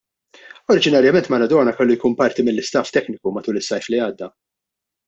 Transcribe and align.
Oriġinarjament 0.75 1.29
Maradona 1.35 1.75
kellu 1.81 1.99
jkun 1.99 2.17
parti 2.23 2.49
mill-istaff 2.49 2.97
tekniku 2.99 3.39
matul 3.39 3.63
is-sajf 3.63 3.93
li 3.95 4.03
għadda. 4.09 4.37